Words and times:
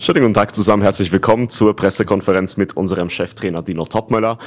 Schönen 0.00 0.20
guten 0.22 0.34
Tag 0.34 0.54
zusammen, 0.54 0.84
herzlich 0.84 1.10
willkommen 1.10 1.48
zur 1.48 1.74
Pressekonferenz 1.74 2.56
mit 2.56 2.76
unserem 2.76 3.10
Cheftrainer 3.10 3.62
Dino 3.62 3.84
Topmöller 3.84 4.38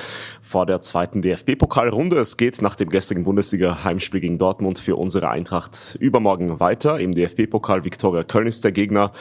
vor 0.41 0.65
der 0.65 0.79
zweiten 0.79 1.21
DFB-Pokalrunde. 1.21 2.17
Es 2.19 2.37
geht 2.37 2.61
nach 2.61 2.75
dem 2.75 2.87
gestrigen 2.87 3.25
Bundesliga-Heimspiel 3.25 4.21
gegen 4.21 4.37
Dortmund 4.37 4.79
für 4.79 4.95
unsere 4.95 5.29
Eintracht 5.29 5.97
übermorgen 5.99 6.61
weiter. 6.61 7.01
Im 7.01 7.13
DFB-Pokal 7.13 7.83
Viktoria 7.83 8.23
Köln 8.23 8.47
ist 8.47 8.63
der 8.63 8.71
Gegner 8.71 9.11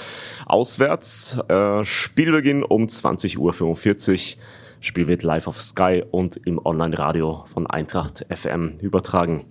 auswärts. 0.46 1.36
Äh, 1.48 1.84
Spielbeginn 1.84 2.62
um 2.62 2.84
20.45 2.86 4.36
Uhr. 4.36 4.42
Spiel 4.80 5.08
wird 5.08 5.24
live 5.24 5.48
auf 5.48 5.60
Sky 5.60 6.04
und 6.08 6.36
im 6.36 6.64
Online-Radio 6.64 7.44
von 7.52 7.66
Eintracht 7.66 8.24
FM 8.30 8.78
übertragen. 8.80 9.46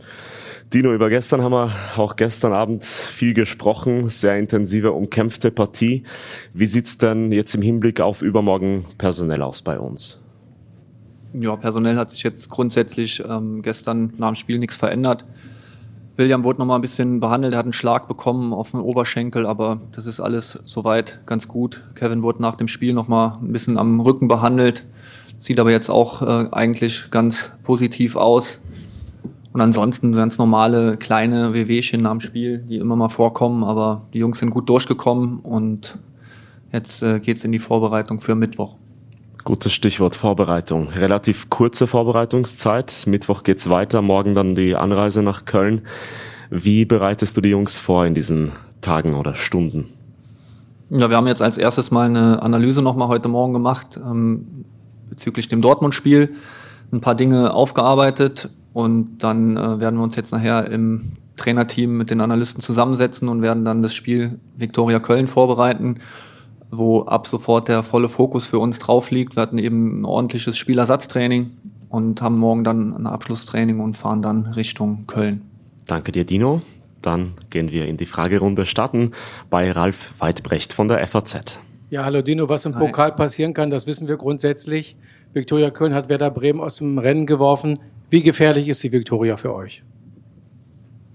Dino, 0.73 0.93
über 0.93 1.09
gestern 1.09 1.41
haben 1.41 1.54
wir 1.54 1.71
auch 1.97 2.15
gestern 2.15 2.54
Abend 2.54 2.86
viel 2.86 3.33
gesprochen, 3.33 4.07
sehr 4.07 4.38
intensive, 4.38 4.91
umkämpfte 4.91 5.50
Partie. 5.50 6.04
Wie 6.54 6.68
sieht's 6.68 7.00
denn 7.00 7.32
jetzt 7.32 7.55
im 7.55 7.64
Hinblick 7.64 8.01
auf 8.01 8.21
übermorgen 8.21 8.86
personell 9.00 9.41
aus 9.41 9.63
bei 9.63 9.79
uns? 9.79 10.21
Ja, 11.33 11.55
personell 11.55 11.97
hat 11.97 12.11
sich 12.11 12.21
jetzt 12.21 12.51
grundsätzlich 12.51 13.24
ähm, 13.27 13.63
gestern 13.63 14.13
nach 14.18 14.29
dem 14.29 14.36
Spiel 14.36 14.60
nichts 14.60 14.75
verändert. 14.75 15.25
William 16.18 16.43
wurde 16.43 16.60
noch 16.60 16.68
mal 16.68 16.75
ein 16.75 16.82
bisschen 16.82 17.19
behandelt, 17.19 17.54
er 17.54 17.60
hat 17.60 17.65
einen 17.65 17.74
Schlag 17.74 18.07
bekommen 18.07 18.54
auf 18.54 18.71
den 18.71 18.82
Oberschenkel, 18.82 19.47
aber 19.47 19.82
das 19.91 20.05
ist 20.05 20.19
alles 20.19 20.51
soweit 20.65 21.21
ganz 21.25 21.47
gut. 21.47 21.83
Kevin 21.96 22.21
wurde 22.21 22.43
nach 22.43 22.55
dem 22.55 22.68
Spiel 22.68 22.93
noch 22.93 23.07
mal 23.07 23.39
ein 23.41 23.51
bisschen 23.54 23.79
am 23.79 24.01
Rücken 24.01 24.27
behandelt, 24.27 24.86
sieht 25.39 25.60
aber 25.60 25.71
jetzt 25.71 25.89
auch 25.89 26.21
äh, 26.21 26.47
eigentlich 26.51 27.10
ganz 27.10 27.57
positiv 27.63 28.18
aus. 28.18 28.61
Und 29.52 29.62
ansonsten 29.62 30.12
ganz 30.14 30.38
normale 30.38 30.98
kleine 30.98 31.54
Wehwehchen 31.54 32.06
am 32.06 32.20
Spiel, 32.20 32.59
die 32.59 32.78
immer 32.78 32.95
mal 32.95 33.09
vorkommen, 33.09 33.64
aber 33.64 34.03
die 34.14 34.20
Jungs 34.20 34.39
sind 34.39 34.52
gut 34.52 34.70
durchgekommen 34.70 35.39
und 35.39 35.98
jetzt 36.72 37.02
äh, 37.02 37.19
geht's 37.19 37.44
in 37.44 37.52
die 37.52 37.59
Vorbereitung 37.59 38.22
für 38.22 38.36
Mittwoch. 38.36 38.75
Gutes 39.44 39.73
Stichwort 39.73 40.16
Vorbereitung. 40.16 40.89
Relativ 40.89 41.50
kurze 41.50 41.88
Vorbereitungszeit. 41.88 43.06
Mittwoch 43.08 43.44
geht's 43.44 43.69
weiter, 43.69 44.03
morgen 44.03 44.36
dann 44.36 44.53
die 44.53 44.75
Anreise 44.75 45.23
nach 45.23 45.45
Köln. 45.45 45.81
Wie 46.52 46.86
bereitest 46.86 47.38
du 47.38 47.41
die 47.41 47.50
Jungs 47.50 47.80
vor 47.80 48.06
in 48.06 48.13
diesen 48.13 48.52
Tagen 48.81 49.16
oder 49.16 49.34
Stunden? 49.34 49.86
Ja, 50.91 51.09
wir 51.09 51.17
haben 51.17 51.28
jetzt 51.28 51.41
als 51.41 51.58
erstes 51.58 51.89
mal 51.89 52.08
eine 52.08 52.41
Analyse 52.41 52.81
nochmal 52.81 53.08
heute 53.08 53.30
Morgen 53.30 53.53
gemacht 53.53 54.00
ähm, 54.03 54.66
bezüglich 55.09 55.47
dem 55.47 55.61
Dortmund-Spiel. 55.61 56.36
Ein 56.91 57.02
paar 57.02 57.16
Dinge 57.16 57.53
aufgearbeitet 57.53 58.50
und 58.80 59.19
dann 59.19 59.58
äh, 59.58 59.80
werden 59.81 59.97
wir 59.97 60.03
uns 60.03 60.16
jetzt 60.16 60.31
nachher 60.31 60.72
im 60.72 61.11
Trainerteam 61.35 61.97
mit 61.97 62.09
den 62.09 62.22
Analysten 62.22 62.61
zusammensetzen 62.61 63.27
und 63.27 63.41
werden 63.41 63.66
dann 63.66 63.81
das 63.81 63.94
Spiel 63.94 64.39
Viktoria 64.55 64.99
Köln 64.99 65.27
vorbereiten, 65.27 65.99
wo 66.72 67.02
ab 67.02 67.27
sofort 67.27 67.67
der 67.67 67.83
volle 67.83 68.07
Fokus 68.07 68.45
für 68.45 68.59
uns 68.59 68.80
drauf 68.80 69.11
liegt. 69.11 69.35
Wir 69.35 69.41
hatten 69.41 69.57
eben 69.57 70.00
ein 70.00 70.05
ordentliches 70.05 70.55
Spielersatztraining 70.55 71.52
und 71.89 72.22
haben 72.22 72.38
morgen 72.38 72.63
dann 72.63 72.95
ein 72.95 73.05
Abschlusstraining 73.05 73.81
und 73.81 73.97
fahren 73.97 74.22
dann 74.22 74.45
Richtung 74.45 75.05
Köln. 75.07 75.41
Danke 75.85 76.13
dir, 76.13 76.23
Dino. 76.23 76.61
Dann 77.02 77.33
gehen 77.50 77.72
wir 77.72 77.85
in 77.85 77.97
die 77.97 78.05
Fragerunde 78.05 78.66
starten 78.66 79.11
bei 79.50 79.72
Ralf 79.72 80.13
Weidbrecht 80.19 80.72
von 80.72 80.88
der 80.88 81.05
FAZ. 81.05 81.59
Ja, 81.89 82.05
hallo 82.05 82.22
Dino, 82.22 82.47
was 82.47 82.66
im 82.66 82.73
Pokal 82.73 83.11
passieren 83.13 83.53
kann, 83.53 83.72
das 83.72 83.88
wissen 83.88 84.07
wir 84.07 84.16
grundsätzlich. 84.16 84.95
Viktoria 85.33 85.69
Köln 85.69 85.94
hat 85.94 86.07
Werder 86.07 86.31
Bremen 86.31 86.61
aus 86.61 86.77
dem 86.77 86.97
Rennen 86.97 87.25
geworfen. 87.25 87.77
Wie 88.09 88.23
gefährlich 88.23 88.67
ist 88.67 88.83
die 88.83 88.91
Viktoria 88.91 89.38
für 89.38 89.53
euch? 89.53 89.83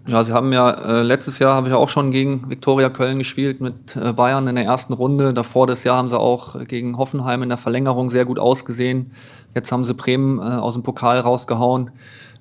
Ja, 0.07 0.23
sie 0.23 0.33
haben 0.33 0.53
ja 0.53 0.71
äh, 0.71 1.03
letztes 1.03 1.39
Jahr 1.39 1.55
habe 1.55 1.69
ich 1.69 1.75
auch 1.75 1.89
schon 1.89 2.11
gegen 2.11 2.51
Viktoria 2.51 2.91
Köln 2.91 3.19
gespielt 3.19 3.63
mit 3.63 3.97
äh, 3.97 4.13
Bayern 4.13 4.47
in 4.47 4.55
der 4.55 4.65
ersten 4.65 4.93
Runde. 4.93 5.33
Davor 5.33 5.67
das 5.67 5.83
Jahr 5.83 5.97
haben 5.97 6.11
sie 6.11 6.21
auch 6.21 6.63
gegen 6.67 6.99
Hoffenheim 6.99 7.43
in 7.43 7.49
der 7.49 7.57
Verlängerung 7.57 8.11
sehr 8.11 8.27
gut 8.27 8.39
ausgesehen. 8.39 9.13
Jetzt 9.55 9.73
haben 9.73 9.85
sie 9.85 9.95
Bremen 9.95 10.39
äh, 10.39 10.43
aus 10.43 10.75
dem 10.75 10.83
Pokal 10.83 11.19
rausgehauen. 11.21 11.91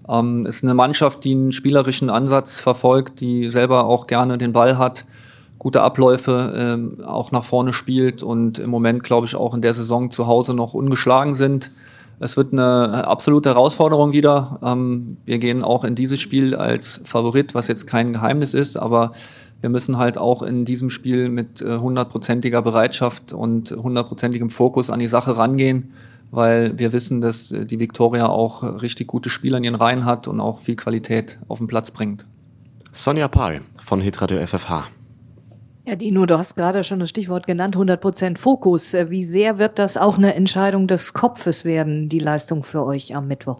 Ähm, 0.09 0.45
ist 0.45 0.63
eine 0.63 0.73
Mannschaft, 0.73 1.23
die 1.23 1.31
einen 1.31 1.53
spielerischen 1.53 2.09
Ansatz 2.09 2.59
verfolgt, 2.59 3.21
die 3.21 3.49
selber 3.49 3.85
auch 3.85 4.07
gerne 4.07 4.37
den 4.37 4.51
Ball 4.51 4.77
hat, 4.77 5.05
gute 5.57 5.81
Abläufe 5.81 6.53
ähm, 6.55 6.97
auch 7.05 7.31
nach 7.31 7.45
vorne 7.45 7.71
spielt 7.71 8.21
und 8.21 8.59
im 8.59 8.69
Moment 8.69 9.03
glaube 9.03 9.25
ich 9.25 9.35
auch 9.35 9.53
in 9.53 9.61
der 9.61 9.73
Saison 9.73 10.11
zu 10.11 10.27
Hause 10.27 10.53
noch 10.53 10.73
ungeschlagen 10.73 11.33
sind. 11.33 11.71
Es 12.19 12.37
wird 12.37 12.53
eine 12.53 13.07
absolute 13.07 13.49
Herausforderung 13.49 14.13
wieder. 14.13 14.59
Ähm, 14.63 15.17
wir 15.25 15.39
gehen 15.39 15.63
auch 15.63 15.83
in 15.83 15.95
dieses 15.95 16.21
Spiel 16.21 16.55
als 16.55 17.01
Favorit, 17.05 17.55
was 17.55 17.67
jetzt 17.67 17.87
kein 17.87 18.13
Geheimnis 18.13 18.53
ist, 18.53 18.77
aber 18.77 19.11
wir 19.61 19.69
müssen 19.69 19.97
halt 19.97 20.17
auch 20.17 20.41
in 20.41 20.65
diesem 20.65 20.89
Spiel 20.89 21.29
mit 21.29 21.61
äh, 21.61 21.77
hundertprozentiger 21.77 22.61
Bereitschaft 22.61 23.31
und 23.33 23.71
hundertprozentigem 23.71 24.49
Fokus 24.49 24.89
an 24.89 24.99
die 24.99 25.07
Sache 25.07 25.37
rangehen, 25.37 25.93
weil 26.31 26.77
wir 26.77 26.91
wissen, 26.91 27.21
dass 27.21 27.51
äh, 27.51 27.65
die 27.65 27.79
Viktoria 27.79 28.27
auch 28.27 28.81
richtig 28.81 29.07
gute 29.07 29.29
Spieler 29.29 29.57
in 29.57 29.63
ihren 29.63 29.75
Reihen 29.75 30.05
hat 30.05 30.27
und 30.27 30.39
auch 30.39 30.59
viel 30.59 30.75
Qualität 30.75 31.39
auf 31.47 31.59
den 31.59 31.67
Platz 31.67 31.91
bringt. 31.91 32.25
Sonja 32.91 33.27
Pahl 33.27 33.61
von 33.81 34.01
Hitradio 34.01 34.45
FFH. 34.45 34.87
Ja, 35.85 35.97
Dino, 35.97 36.25
du 36.25 36.37
hast 36.37 36.55
gerade 36.55 36.85
schon 36.85 37.01
das 37.01 37.09
Stichwort 37.09 37.45
genannt, 37.45 37.75
100% 37.75 38.37
Fokus. 38.37 38.93
Äh, 38.93 39.09
wie 39.09 39.25
sehr 39.25 39.59
wird 39.59 39.79
das 39.79 39.97
auch 39.97 40.17
eine 40.17 40.33
Entscheidung 40.33 40.87
des 40.87 41.13
Kopfes 41.13 41.65
werden, 41.65 42.07
die 42.07 42.19
Leistung 42.19 42.63
für 42.63 42.85
euch 42.85 43.15
am 43.15 43.27
Mittwoch? 43.27 43.59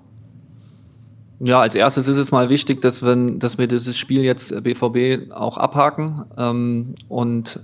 Ja, 1.42 1.60
als 1.60 1.76
erstes 1.76 2.08
ist 2.08 2.18
es 2.18 2.32
mal 2.32 2.48
wichtig, 2.48 2.80
dass 2.82 3.02
wir, 3.02 3.16
dass 3.38 3.58
wir 3.58 3.68
dieses 3.68 3.98
Spiel 3.98 4.24
jetzt 4.24 4.64
BVB 4.64 5.34
auch 5.34 5.58
abhaken 5.58 6.24
ähm, 6.38 6.96
und 7.10 7.60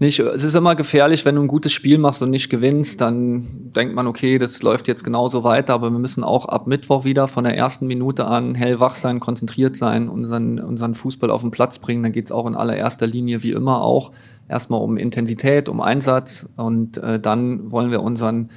nicht, 0.00 0.20
es 0.20 0.44
ist 0.44 0.54
immer 0.54 0.76
gefährlich, 0.76 1.24
wenn 1.24 1.34
du 1.34 1.42
ein 1.42 1.48
gutes 1.48 1.72
Spiel 1.72 1.98
machst 1.98 2.22
und 2.22 2.30
nicht 2.30 2.50
gewinnst, 2.50 3.00
dann 3.00 3.72
denkt 3.74 3.94
man, 3.94 4.06
okay, 4.06 4.38
das 4.38 4.62
läuft 4.62 4.86
jetzt 4.86 5.02
genauso 5.02 5.42
weiter, 5.42 5.74
aber 5.74 5.90
wir 5.90 5.98
müssen 5.98 6.22
auch 6.22 6.46
ab 6.46 6.68
Mittwoch 6.68 7.04
wieder 7.04 7.26
von 7.26 7.42
der 7.42 7.56
ersten 7.56 7.86
Minute 7.88 8.26
an 8.26 8.54
hellwach 8.54 8.94
sein, 8.94 9.18
konzentriert 9.18 9.76
sein, 9.76 10.08
unseren, 10.08 10.60
unseren 10.60 10.94
Fußball 10.94 11.30
auf 11.30 11.40
den 11.40 11.50
Platz 11.50 11.80
bringen. 11.80 12.04
Dann 12.04 12.12
geht's 12.12 12.30
auch 12.30 12.46
in 12.46 12.54
allererster 12.54 13.08
Linie 13.08 13.42
wie 13.42 13.50
immer 13.50 13.82
auch 13.82 14.12
erstmal 14.48 14.80
um 14.80 14.96
Intensität, 14.96 15.68
um 15.68 15.80
Einsatz 15.80 16.48
und 16.56 16.98
äh, 16.98 17.18
dann 17.18 17.70
wollen 17.72 17.90
wir 17.90 18.02
unseren 18.02 18.50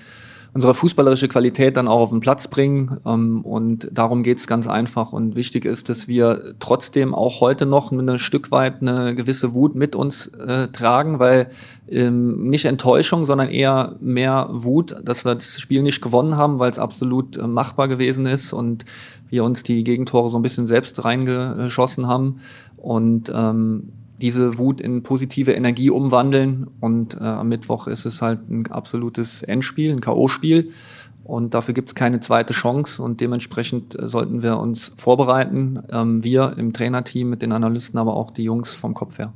unsere 0.53 0.73
fußballerische 0.73 1.29
Qualität 1.29 1.77
dann 1.77 1.87
auch 1.87 2.01
auf 2.01 2.09
den 2.09 2.19
Platz 2.19 2.47
bringen. 2.47 2.97
Ähm, 3.05 3.41
und 3.41 3.89
darum 3.91 4.23
geht 4.23 4.39
es 4.39 4.47
ganz 4.47 4.67
einfach. 4.67 5.13
Und 5.13 5.35
wichtig 5.35 5.65
ist, 5.65 5.87
dass 5.89 6.07
wir 6.07 6.55
trotzdem 6.59 7.15
auch 7.15 7.39
heute 7.39 7.65
noch 7.65 7.91
ein 7.91 8.19
Stück 8.19 8.51
weit 8.51 8.81
eine 8.81 9.15
gewisse 9.15 9.55
Wut 9.55 9.75
mit 9.75 9.95
uns 9.95 10.27
äh, 10.27 10.67
tragen, 10.67 11.19
weil 11.19 11.49
ähm, 11.87 12.49
nicht 12.49 12.65
Enttäuschung, 12.65 13.25
sondern 13.25 13.49
eher 13.49 13.95
mehr 14.01 14.49
Wut, 14.51 14.95
dass 15.03 15.23
wir 15.23 15.35
das 15.35 15.59
Spiel 15.59 15.83
nicht 15.83 16.01
gewonnen 16.01 16.35
haben, 16.35 16.59
weil 16.59 16.71
es 16.71 16.79
absolut 16.79 17.37
äh, 17.37 17.47
machbar 17.47 17.87
gewesen 17.87 18.25
ist 18.25 18.51
und 18.51 18.83
wir 19.29 19.45
uns 19.45 19.63
die 19.63 19.83
Gegentore 19.85 20.29
so 20.29 20.37
ein 20.37 20.41
bisschen 20.43 20.67
selbst 20.67 21.03
reingeschossen 21.05 22.07
haben. 22.07 22.39
Und 22.75 23.31
ähm, 23.33 23.93
diese 24.21 24.57
Wut 24.57 24.79
in 24.81 25.03
positive 25.03 25.51
Energie 25.51 25.89
umwandeln. 25.89 26.67
Und 26.79 27.15
äh, 27.15 27.23
am 27.23 27.49
Mittwoch 27.49 27.87
ist 27.87 28.05
es 28.05 28.21
halt 28.21 28.49
ein 28.49 28.67
absolutes 28.67 29.43
Endspiel, 29.43 29.91
ein 29.91 30.01
K.O.-Spiel. 30.01 30.71
Und 31.23 31.53
dafür 31.53 31.73
gibt 31.73 31.89
es 31.89 31.95
keine 31.95 32.19
zweite 32.19 32.53
Chance. 32.53 33.01
Und 33.01 33.21
dementsprechend 33.21 33.97
äh, 33.97 34.07
sollten 34.07 34.43
wir 34.43 34.57
uns 34.59 34.93
vorbereiten. 34.97 35.81
Ähm, 35.91 36.23
wir 36.23 36.55
im 36.57 36.73
Trainerteam 36.73 37.29
mit 37.29 37.41
den 37.41 37.51
Analysten, 37.51 37.99
aber 37.99 38.15
auch 38.15 38.31
die 38.31 38.43
Jungs 38.43 38.75
vom 38.75 38.93
Kopf 38.93 39.17
her. 39.17 39.33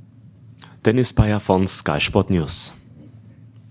Dennis 0.85 1.13
Bayer 1.13 1.39
von 1.39 1.67
Sky 1.67 1.99
Sport 1.99 2.29
News. 2.29 2.71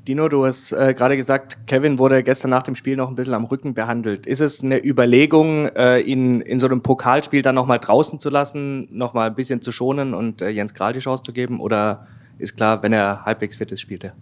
Dino, 0.06 0.28
du 0.28 0.44
hast 0.44 0.72
äh, 0.72 0.92
gerade 0.92 1.16
gesagt, 1.16 1.66
Kevin 1.66 1.98
wurde 1.98 2.22
gestern 2.22 2.50
nach 2.50 2.62
dem 2.62 2.76
Spiel 2.76 2.94
noch 2.94 3.09
ein 3.09 3.16
bisschen 3.16 3.32
am 3.32 3.44
Rücken 3.44 3.72
behandelt. 3.72 4.26
Ist 4.26 4.42
es 4.42 4.62
eine 4.62 4.84
Überlegung, 4.84 5.69
äh, 5.69 6.00
ihn 6.00 6.42
in 6.42 6.59
so 6.59 6.66
einem 6.66 6.82
Pokalspiel 6.82 7.41
dann 7.41 7.54
nochmal 7.54 7.78
draußen 7.78 8.20
zu 8.20 8.28
lassen, 8.28 8.87
nochmal 8.94 9.28
ein 9.28 9.34
bisschen 9.34 9.62
zu 9.62 9.72
schonen 9.72 10.12
und 10.12 10.43
äh, 10.43 10.50
Jens 10.50 10.75
Kral 10.75 10.93
die 10.93 10.98
Chance 10.98 11.22
zu 11.22 11.32
geben? 11.32 11.59
Oder 11.59 12.06
ist 12.38 12.55
klar, 12.55 12.82
wenn 12.82 12.93
er 12.93 13.25
halbwegs 13.25 13.56
fit 13.56 13.73
ist, 13.73 13.81
spielt 13.81 14.05
er? 14.05 14.12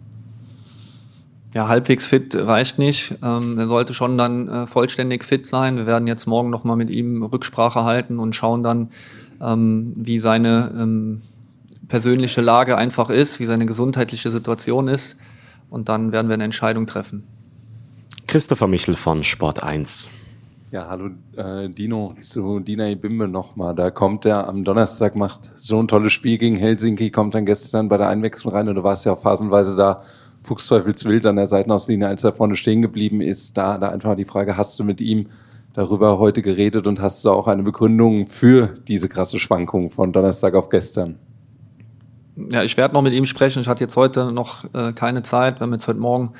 Ja, 1.52 1.66
halbwegs 1.66 2.06
fit 2.06 2.36
reicht 2.36 2.78
nicht. 2.78 3.16
Ähm, 3.20 3.58
er 3.58 3.66
sollte 3.66 3.92
schon 3.92 4.16
dann 4.16 4.46
äh, 4.46 4.66
vollständig 4.68 5.24
fit 5.24 5.46
sein. 5.46 5.76
Wir 5.76 5.86
werden 5.86 6.06
jetzt 6.06 6.26
morgen 6.26 6.50
nochmal 6.50 6.76
mit 6.76 6.90
ihm 6.90 7.24
Rücksprache 7.24 7.82
halten 7.82 8.20
und 8.20 8.36
schauen 8.36 8.62
dann, 8.62 8.90
ähm, 9.40 9.94
wie 9.96 10.20
seine 10.20 10.72
ähm, 10.78 11.22
persönliche 11.88 12.40
Lage 12.40 12.76
einfach 12.76 13.10
ist, 13.10 13.40
wie 13.40 13.46
seine 13.46 13.66
gesundheitliche 13.66 14.30
Situation 14.30 14.86
ist 14.86 15.16
und 15.72 15.88
dann 15.88 16.12
werden 16.12 16.28
wir 16.28 16.34
eine 16.34 16.44
Entscheidung 16.44 16.86
treffen. 16.86 17.24
Christopher 18.26 18.68
Michel 18.68 18.94
von 18.94 19.24
Sport 19.24 19.62
1. 19.62 20.10
Ja, 20.70 20.88
hallo 20.88 21.10
äh, 21.36 21.68
Dino, 21.68 22.14
zu 22.20 22.60
Dina 22.60 22.88
Ibimbe 22.88 23.28
nochmal. 23.28 23.74
Da 23.74 23.90
kommt 23.90 24.24
er 24.24 24.48
am 24.48 24.64
Donnerstag, 24.64 25.16
macht 25.16 25.50
so 25.56 25.78
ein 25.78 25.88
tolles 25.88 26.12
Spiel 26.12 26.38
gegen 26.38 26.56
Helsinki, 26.56 27.10
kommt 27.10 27.34
dann 27.34 27.44
gestern 27.44 27.88
bei 27.88 27.98
der 27.98 28.08
Einwechslung 28.08 28.54
rein 28.54 28.68
und 28.68 28.76
du 28.76 28.82
warst 28.82 29.04
ja 29.04 29.12
auch 29.12 29.18
phasenweise 29.18 29.76
da 29.76 30.02
fuchsteufelswild 30.42 31.26
an 31.26 31.36
der 31.36 31.46
Seitenauslinie, 31.46 32.06
als 32.06 32.24
er 32.24 32.32
vorne 32.32 32.54
stehen 32.54 32.82
geblieben 32.82 33.20
ist. 33.20 33.56
Da, 33.56 33.78
da 33.78 33.88
einfach 33.88 34.16
die 34.16 34.24
Frage, 34.24 34.56
hast 34.56 34.78
du 34.78 34.84
mit 34.84 35.00
ihm 35.00 35.28
darüber 35.74 36.18
heute 36.18 36.42
geredet 36.42 36.86
und 36.86 37.00
hast 37.00 37.24
du 37.24 37.30
auch 37.30 37.48
eine 37.48 37.62
Begründung 37.62 38.26
für 38.26 38.74
diese 38.88 39.08
krasse 39.08 39.38
Schwankung 39.38 39.90
von 39.90 40.12
Donnerstag 40.12 40.54
auf 40.54 40.68
gestern? 40.68 41.18
Ja, 42.36 42.62
ich 42.62 42.76
werde 42.76 42.94
noch 42.94 43.02
mit 43.02 43.12
ihm 43.12 43.26
sprechen. 43.26 43.60
Ich 43.60 43.68
hatte 43.68 43.84
jetzt 43.84 43.96
heute 43.96 44.32
noch 44.32 44.64
äh, 44.74 44.92
keine 44.92 45.22
Zeit. 45.22 45.60
Wir 45.60 45.66
haben 45.66 45.72
jetzt 45.72 45.88
heute 45.88 46.00
Morgen 46.00 46.32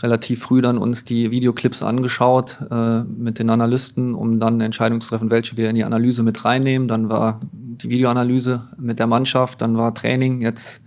relativ 0.00 0.42
früh 0.42 0.60
dann 0.60 0.78
uns 0.78 1.04
die 1.04 1.30
Videoclips 1.30 1.82
angeschaut 1.82 2.58
äh, 2.70 3.00
mit 3.02 3.38
den 3.38 3.50
Analysten, 3.50 4.14
um 4.14 4.38
dann 4.40 4.54
eine 4.54 4.64
Entscheidung 4.64 5.00
zu 5.00 5.10
treffen, 5.10 5.30
welche 5.30 5.56
wir 5.56 5.70
in 5.70 5.76
die 5.76 5.84
Analyse 5.84 6.22
mit 6.22 6.44
reinnehmen. 6.44 6.88
Dann 6.88 7.08
war 7.08 7.40
die 7.52 7.88
Videoanalyse 7.88 8.64
mit 8.78 8.98
der 8.98 9.06
Mannschaft, 9.06 9.60
dann 9.60 9.76
war 9.76 9.94
Training, 9.94 10.40
jetzt 10.40 10.82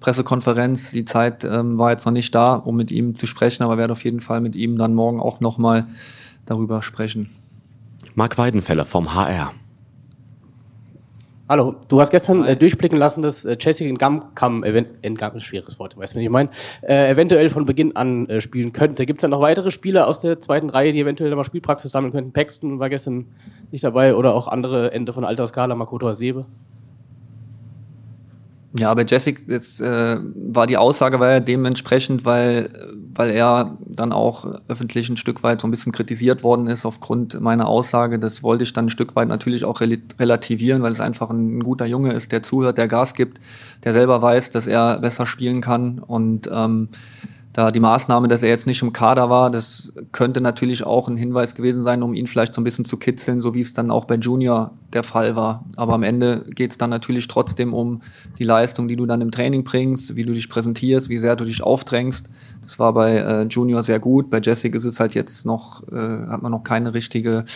Pressekonferenz. 0.00 0.90
Die 0.90 1.04
Zeit 1.04 1.44
ähm, 1.44 1.78
war 1.78 1.90
jetzt 1.90 2.06
noch 2.06 2.12
nicht 2.12 2.34
da, 2.34 2.54
um 2.54 2.76
mit 2.76 2.90
ihm 2.90 3.14
zu 3.14 3.26
sprechen, 3.26 3.62
aber 3.62 3.78
werde 3.78 3.92
auf 3.92 4.04
jeden 4.04 4.20
Fall 4.20 4.40
mit 4.40 4.54
ihm 4.54 4.78
dann 4.78 4.94
morgen 4.94 5.20
auch 5.20 5.40
nochmal 5.40 5.86
darüber 6.44 6.82
sprechen. 6.82 7.30
Marc 8.14 8.38
Weidenfeller 8.38 8.84
vom 8.84 9.14
HR. 9.14 9.52
Hallo, 11.48 11.76
du 11.86 12.00
hast 12.00 12.10
gestern 12.10 12.42
äh, 12.42 12.56
durchblicken 12.56 12.98
lassen, 12.98 13.22
dass 13.22 13.44
äh, 13.44 13.56
Jessica 13.60 13.88
ist 13.88 13.94
ein 15.36 15.40
schweres 15.40 15.78
Wort, 15.78 15.96
weißt 15.96 16.14
du, 16.14 16.18
was 16.18 16.24
ich 16.24 16.28
meine, 16.28 16.50
äh, 16.82 17.08
eventuell 17.08 17.50
von 17.50 17.64
Beginn 17.64 17.94
an 17.94 18.28
äh, 18.28 18.40
spielen 18.40 18.72
könnte. 18.72 19.06
Gibt 19.06 19.20
es 19.20 19.22
dann 19.22 19.30
noch 19.30 19.40
weitere 19.40 19.70
Spieler 19.70 20.08
aus 20.08 20.18
der 20.18 20.40
zweiten 20.40 20.70
Reihe, 20.70 20.92
die 20.92 20.98
eventuell 20.98 21.32
mal 21.36 21.44
Spielpraxis 21.44 21.92
sammeln 21.92 22.10
könnten? 22.10 22.32
Paxton 22.32 22.80
war 22.80 22.90
gestern 22.90 23.26
nicht 23.70 23.84
dabei 23.84 24.16
oder 24.16 24.34
auch 24.34 24.48
andere 24.48 24.90
Ende 24.90 25.12
von 25.12 25.24
Alterskala, 25.24 25.76
Makoto 25.76 26.08
Asebe? 26.08 26.46
Ja, 28.78 28.92
bei 28.94 29.04
Jessic 29.04 29.42
jetzt 29.48 29.80
äh, 29.80 30.18
war 30.34 30.66
die 30.66 30.76
Aussage 30.76 31.20
war 31.20 31.30
ja 31.30 31.40
dementsprechend, 31.40 32.24
weil 32.24 32.68
weil 33.16 33.30
er 33.30 33.78
dann 33.80 34.12
auch 34.12 34.46
öffentlich 34.68 35.08
ein 35.08 35.16
Stück 35.16 35.42
weit 35.42 35.60
so 35.60 35.66
ein 35.66 35.70
bisschen 35.70 35.92
kritisiert 35.92 36.42
worden 36.42 36.66
ist 36.66 36.84
aufgrund 36.84 37.40
meiner 37.40 37.66
Aussage. 37.66 38.18
Das 38.18 38.42
wollte 38.42 38.64
ich 38.64 38.72
dann 38.72 38.86
ein 38.86 38.90
Stück 38.90 39.16
weit 39.16 39.28
natürlich 39.28 39.64
auch 39.64 39.80
relativieren, 39.80 40.82
weil 40.82 40.92
es 40.92 41.00
einfach 41.00 41.30
ein, 41.30 41.60
guter 41.60 41.86
Junge 41.86 42.12
ist, 42.12 42.32
der 42.32 42.42
zuhört, 42.42 42.78
der 42.78 42.88
Gas 42.88 43.14
gibt, 43.14 43.40
der 43.84 43.92
selber 43.92 44.20
weiß, 44.20 44.50
dass 44.50 44.66
er 44.66 44.98
besser 44.98 45.26
spielen 45.26 45.60
kann 45.60 45.98
und 45.98 46.48
ähm, 46.52 46.88
da 47.56 47.70
die 47.70 47.80
Maßnahme, 47.80 48.28
dass 48.28 48.42
er 48.42 48.50
jetzt 48.50 48.66
nicht 48.66 48.82
im 48.82 48.92
Kader 48.92 49.30
war, 49.30 49.50
das 49.50 49.94
könnte 50.12 50.42
natürlich 50.42 50.84
auch 50.84 51.08
ein 51.08 51.16
Hinweis 51.16 51.54
gewesen 51.54 51.82
sein, 51.82 52.02
um 52.02 52.12
ihn 52.12 52.26
vielleicht 52.26 52.52
so 52.52 52.60
ein 52.60 52.64
bisschen 52.64 52.84
zu 52.84 52.98
kitzeln, 52.98 53.40
so 53.40 53.54
wie 53.54 53.60
es 53.60 53.72
dann 53.72 53.90
auch 53.90 54.04
bei 54.04 54.16
Junior 54.16 54.72
der 54.92 55.02
Fall 55.02 55.36
war. 55.36 55.64
Aber 55.76 55.94
am 55.94 56.02
Ende 56.02 56.44
geht 56.54 56.72
es 56.72 56.76
dann 56.76 56.90
natürlich 56.90 57.28
trotzdem 57.28 57.72
um 57.72 58.02
die 58.38 58.44
Leistung, 58.44 58.88
die 58.88 58.96
du 58.96 59.06
dann 59.06 59.22
im 59.22 59.30
Training 59.30 59.64
bringst, 59.64 60.16
wie 60.16 60.24
du 60.24 60.34
dich 60.34 60.50
präsentierst, 60.50 61.08
wie 61.08 61.16
sehr 61.16 61.34
du 61.34 61.46
dich 61.46 61.62
aufdrängst. 61.62 62.28
Das 62.60 62.78
war 62.78 62.92
bei 62.92 63.16
äh, 63.16 63.42
Junior 63.44 63.82
sehr 63.82 64.00
gut. 64.00 64.28
Bei 64.28 64.38
Jessica 64.38 64.76
ist 64.76 64.84
es 64.84 65.00
halt 65.00 65.14
jetzt 65.14 65.46
noch, 65.46 65.82
äh, 65.90 66.26
hat 66.28 66.42
man 66.42 66.52
noch 66.52 66.62
keine 66.62 66.92
richtige 66.92 67.46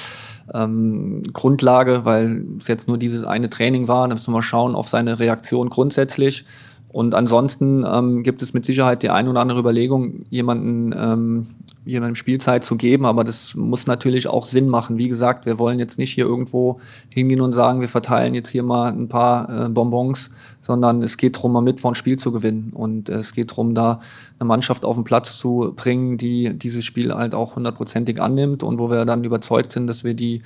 ähm, 0.55 1.25
Grundlage, 1.35 2.07
weil 2.07 2.47
es 2.59 2.69
jetzt 2.69 2.89
nur 2.89 2.97
dieses 2.97 3.25
eine 3.25 3.51
Training 3.51 3.87
war. 3.87 4.09
Da 4.09 4.15
müssen 4.15 4.29
wir 4.29 4.39
mal 4.39 4.43
schauen 4.43 4.75
auf 4.75 4.89
seine 4.89 5.19
Reaktion 5.19 5.69
grundsätzlich. 5.69 6.47
Und 6.93 7.15
ansonsten 7.15 7.85
ähm, 7.87 8.23
gibt 8.23 8.43
es 8.43 8.53
mit 8.53 8.65
Sicherheit 8.65 9.03
die 9.03 9.11
ein 9.11 9.29
oder 9.29 9.41
andere 9.41 9.61
Überlegung, 9.61 10.25
jemanden 10.29 10.93
ähm, 10.97 11.47
jemandem 11.85 12.15
Spielzeit 12.15 12.63
zu 12.63 12.77
geben, 12.77 13.07
aber 13.07 13.25
das 13.25 13.55
muss 13.55 13.87
natürlich 13.87 14.29
auch 14.29 14.45
Sinn 14.45 14.69
machen. 14.69 14.99
Wie 14.99 15.09
gesagt, 15.09 15.47
wir 15.47 15.59
wollen 15.59 15.79
jetzt 15.79 15.99
nicht 15.99 16.13
hier 16.13 16.27
irgendwo 16.27 16.79
hingehen 17.09 17.41
und 17.41 17.53
sagen, 17.53 17.81
wir 17.81 17.89
verteilen 17.89 18.35
jetzt 18.35 18.51
hier 18.51 18.63
mal 18.63 18.93
ein 18.93 19.09
paar 19.09 19.67
äh, 19.67 19.69
Bonbons, 19.69 20.31
sondern 20.61 21.03
es 21.03 21.17
geht 21.17 21.37
darum, 21.37 21.53
mal 21.53 21.63
mit 21.63 21.85
ein 21.85 21.95
Spiel 21.95 22.19
zu 22.19 22.33
gewinnen. 22.33 22.73
Und 22.75 23.09
äh, 23.09 23.15
es 23.15 23.33
geht 23.33 23.53
darum, 23.53 23.75
da 23.75 24.01
eine 24.39 24.47
Mannschaft 24.47 24.85
auf 24.85 24.97
den 24.97 25.05
Platz 25.05 25.39
zu 25.39 25.73
bringen, 25.75 26.19
die 26.19 26.57
dieses 26.57 26.85
Spiel 26.85 27.15
halt 27.15 27.35
auch 27.35 27.57
hundertprozentig 27.57 28.21
annimmt 28.21 28.63
und 28.63 28.79
wo 28.79 28.91
wir 28.91 29.05
dann 29.05 29.25
überzeugt 29.25 29.73
sind, 29.73 29.87
dass 29.87 30.05
wir 30.05 30.15
die 30.15 30.43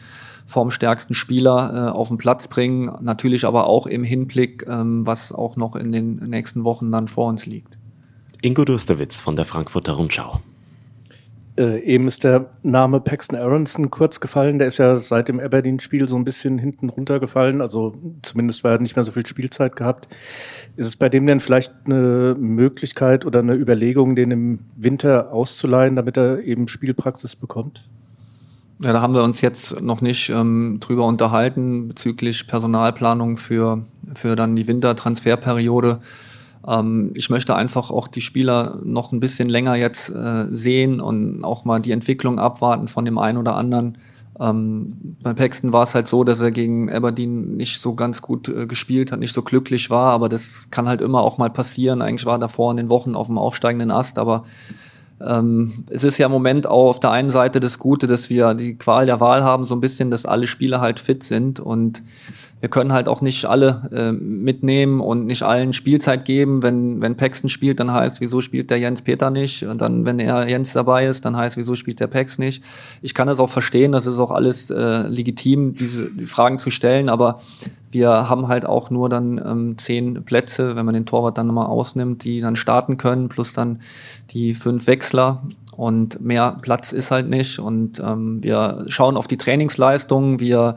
formstärksten 0.46 1.14
Spieler 1.14 1.72
äh, 1.74 1.90
auf 1.90 2.08
den 2.08 2.18
Platz 2.18 2.48
bringen. 2.48 2.90
Natürlich 3.00 3.44
aber 3.44 3.66
auch 3.66 3.86
im 3.86 4.04
Hinblick, 4.04 4.66
ähm, 4.68 5.06
was 5.06 5.32
auch 5.32 5.56
noch 5.56 5.76
in 5.76 5.92
den 5.92 6.16
nächsten 6.16 6.64
Wochen 6.64 6.92
dann 6.92 7.08
vor 7.08 7.28
uns 7.28 7.46
liegt. 7.46 7.78
Ingo 8.42 8.64
Dusterwitz 8.64 9.20
von 9.20 9.36
der 9.36 9.46
Frankfurter 9.46 9.94
Rundschau. 9.94 10.40
Äh, 11.56 11.78
eben 11.82 12.08
ist 12.08 12.24
der 12.24 12.50
Name 12.62 13.00
Paxton 13.00 13.38
Aronson 13.38 13.90
kurz 13.90 14.18
gefallen. 14.18 14.58
Der 14.58 14.68
ist 14.68 14.78
ja 14.78 14.96
seit 14.96 15.28
dem 15.28 15.38
Aberdeen-Spiel 15.38 16.08
so 16.08 16.16
ein 16.16 16.24
bisschen 16.24 16.58
hinten 16.58 16.88
runtergefallen. 16.88 17.60
Also 17.60 17.94
zumindest, 18.22 18.64
weil 18.64 18.72
er 18.72 18.80
nicht 18.80 18.96
mehr 18.96 19.04
so 19.04 19.12
viel 19.12 19.24
Spielzeit 19.24 19.76
gehabt. 19.76 20.08
Ist 20.76 20.86
es 20.86 20.96
bei 20.96 21.08
dem 21.08 21.26
denn 21.26 21.38
vielleicht 21.38 21.72
eine 21.86 22.36
Möglichkeit 22.38 23.24
oder 23.24 23.38
eine 23.38 23.54
Überlegung, 23.54 24.16
den 24.16 24.32
im 24.32 24.58
Winter 24.76 25.32
auszuleihen, 25.32 25.94
damit 25.94 26.16
er 26.16 26.40
eben 26.40 26.66
Spielpraxis 26.66 27.36
bekommt? 27.36 27.88
Ja, 28.82 28.92
da 28.92 29.00
haben 29.00 29.14
wir 29.14 29.22
uns 29.22 29.40
jetzt 29.40 29.80
noch 29.80 30.00
nicht 30.00 30.30
ähm, 30.30 30.78
drüber 30.80 31.06
unterhalten 31.06 31.88
bezüglich 31.88 32.46
Personalplanung 32.48 33.36
für, 33.36 33.84
für 34.14 34.34
dann 34.34 34.56
die 34.56 34.66
Wintertransferperiode. 34.66 36.00
Ähm, 36.66 37.12
ich 37.14 37.30
möchte 37.30 37.54
einfach 37.54 37.90
auch 37.90 38.08
die 38.08 38.20
Spieler 38.20 38.80
noch 38.82 39.12
ein 39.12 39.20
bisschen 39.20 39.48
länger 39.48 39.76
jetzt 39.76 40.10
äh, 40.10 40.46
sehen 40.50 41.00
und 41.00 41.44
auch 41.44 41.64
mal 41.64 41.80
die 41.80 41.92
Entwicklung 41.92 42.40
abwarten 42.40 42.88
von 42.88 43.04
dem 43.04 43.16
einen 43.16 43.38
oder 43.38 43.54
anderen. 43.54 43.98
Ähm, 44.40 45.16
bei 45.22 45.32
Paxton 45.32 45.72
war 45.72 45.84
es 45.84 45.94
halt 45.94 46.08
so, 46.08 46.24
dass 46.24 46.40
er 46.40 46.50
gegen 46.50 46.90
Aberdeen 46.90 47.56
nicht 47.56 47.80
so 47.80 47.94
ganz 47.94 48.22
gut 48.22 48.48
äh, 48.48 48.66
gespielt 48.66 49.12
hat, 49.12 49.20
nicht 49.20 49.34
so 49.34 49.42
glücklich 49.42 49.90
war, 49.90 50.12
aber 50.12 50.28
das 50.28 50.68
kann 50.70 50.88
halt 50.88 51.00
immer 51.00 51.22
auch 51.22 51.38
mal 51.38 51.50
passieren. 51.50 52.02
Eigentlich 52.02 52.26
war 52.26 52.36
er 52.36 52.40
davor 52.40 52.72
in 52.72 52.78
den 52.78 52.88
Wochen 52.88 53.14
auf 53.14 53.28
dem 53.28 53.38
aufsteigenden 53.38 53.92
Ast, 53.92 54.18
aber 54.18 54.44
ähm, 55.20 55.84
es 55.90 56.04
ist 56.04 56.18
ja 56.18 56.26
im 56.26 56.32
Moment 56.32 56.66
auch 56.66 56.90
auf 56.90 57.00
der 57.00 57.10
einen 57.10 57.30
Seite 57.30 57.60
das 57.60 57.78
Gute, 57.78 58.06
dass 58.06 58.30
wir 58.30 58.54
die 58.54 58.76
Qual 58.76 59.06
der 59.06 59.20
Wahl 59.20 59.44
haben, 59.44 59.64
so 59.64 59.74
ein 59.74 59.80
bisschen, 59.80 60.10
dass 60.10 60.26
alle 60.26 60.46
Spieler 60.46 60.80
halt 60.80 60.98
fit 61.00 61.22
sind 61.22 61.60
und 61.60 62.02
wir 62.60 62.70
können 62.70 62.94
halt 62.94 63.08
auch 63.08 63.20
nicht 63.20 63.44
alle 63.44 63.90
äh, 63.92 64.12
mitnehmen 64.12 65.00
und 65.00 65.26
nicht 65.26 65.42
allen 65.42 65.74
Spielzeit 65.74 66.24
geben. 66.24 66.62
Wenn, 66.62 67.02
wenn 67.02 67.14
Paxton 67.14 67.50
spielt, 67.50 67.78
dann 67.78 67.92
heißt, 67.92 68.22
wieso 68.22 68.40
spielt 68.40 68.70
der 68.70 68.78
Jens 68.78 69.02
Peter 69.02 69.30
nicht? 69.30 69.64
Und 69.64 69.82
dann, 69.82 70.06
wenn 70.06 70.18
er 70.18 70.48
Jens 70.48 70.72
dabei 70.72 71.06
ist, 71.06 71.26
dann 71.26 71.36
heißt, 71.36 71.58
wieso 71.58 71.76
spielt 71.76 72.00
der 72.00 72.06
Pax 72.06 72.38
nicht? 72.38 72.64
Ich 73.02 73.12
kann 73.12 73.26
das 73.26 73.38
auch 73.38 73.50
verstehen, 73.50 73.92
das 73.92 74.06
ist 74.06 74.18
auch 74.18 74.30
alles 74.30 74.70
äh, 74.70 75.06
legitim, 75.08 75.74
diese 75.74 76.10
die 76.10 76.24
Fragen 76.24 76.58
zu 76.58 76.70
stellen, 76.70 77.10
aber 77.10 77.42
wir 77.94 78.28
haben 78.28 78.48
halt 78.48 78.66
auch 78.66 78.90
nur 78.90 79.08
dann 79.08 79.38
ähm, 79.38 79.78
zehn 79.78 80.24
Plätze, 80.24 80.76
wenn 80.76 80.84
man 80.84 80.94
den 80.94 81.06
Torwart 81.06 81.38
dann 81.38 81.46
nochmal 81.46 81.66
ausnimmt, 81.66 82.24
die 82.24 82.40
dann 82.40 82.56
starten 82.56 82.98
können, 82.98 83.28
plus 83.28 83.52
dann 83.52 83.80
die 84.30 84.52
fünf 84.52 84.86
Wechsler. 84.88 85.42
Und 85.76 86.20
mehr 86.20 86.58
Platz 86.60 86.92
ist 86.92 87.10
halt 87.10 87.28
nicht. 87.28 87.58
Und 87.58 88.00
ähm, 88.00 88.42
wir 88.42 88.84
schauen 88.88 89.16
auf 89.16 89.28
die 89.28 89.36
Trainingsleistung, 89.36 90.40
wir 90.40 90.74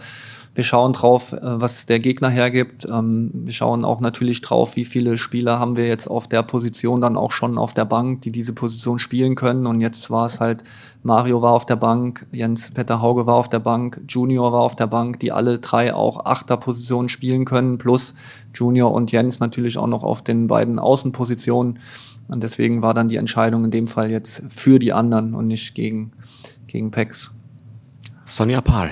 wir 0.58 0.64
schauen 0.64 0.94
drauf, 0.94 1.34
äh, 1.34 1.40
was 1.42 1.86
der 1.86 2.00
Gegner 2.00 2.30
hergibt. 2.30 2.88
Ähm, 2.92 3.30
wir 3.32 3.54
schauen 3.54 3.86
auch 3.86 4.00
natürlich 4.00 4.42
drauf, 4.42 4.76
wie 4.76 4.86
viele 4.86 5.20
Spieler 5.20 5.60
haben 5.60 5.78
wir 5.78 5.88
jetzt 5.88 6.08
auf 6.08 6.28
der 6.28 6.42
Position 6.42 7.00
dann 7.00 7.16
auch 7.16 7.32
schon 7.32 7.60
auf 7.60 7.76
der 7.76 7.86
Bank, 7.86 8.24
die 8.24 8.32
diese 8.32 8.54
Position 8.54 8.98
spielen 8.98 9.36
können. 9.36 9.68
Und 9.68 9.82
jetzt 9.82 10.10
war 10.10 10.26
es 10.26 10.40
halt, 10.40 10.64
Mario 11.04 11.44
war 11.44 11.54
auf 11.54 11.68
der 11.68 11.76
Bank, 11.76 12.26
Jens 12.32 12.72
Peter 12.72 13.04
Hauge 13.04 13.28
war 13.28 13.36
auf 13.36 13.50
der 13.50 13.60
Bank, 13.60 14.02
Junior 14.10 14.52
war 14.52 14.62
auf 14.62 14.76
der 14.76 14.88
Bank, 14.88 15.20
die 15.20 15.32
alle 15.32 15.60
drei 15.60 15.94
auch 15.94 16.26
Achterpositionen 16.26 17.08
spielen 17.08 17.46
können, 17.46 17.78
plus 17.78 18.16
Junior 18.56 18.92
und 18.92 19.12
Jens 19.12 19.40
natürlich 19.40 19.78
auch 19.78 19.86
noch 19.86 20.04
auf 20.04 20.24
den 20.24 20.48
beiden 20.48 20.80
Außenpositionen. 20.80 21.78
Und 22.30 22.42
deswegen 22.42 22.82
war 22.82 22.96
dann 22.96 23.10
die 23.10 23.18
Entscheidung 23.18 23.64
in 23.64 23.72
dem 23.72 23.86
Fall 23.86 24.10
jetzt 24.10 24.42
für 24.50 24.80
die 24.80 24.92
anderen 24.92 25.36
und 25.36 25.46
nicht 25.46 25.76
gegen, 25.76 26.14
gegen 26.66 26.90
Pex. 26.90 27.30
Sonja 28.26 28.62
Pahl. 28.62 28.90